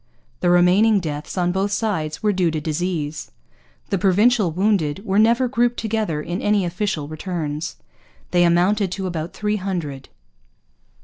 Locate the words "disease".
2.59-3.29